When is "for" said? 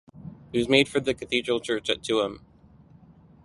0.89-0.99